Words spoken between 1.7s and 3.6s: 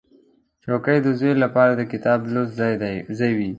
د کتاب لوست ځای وي.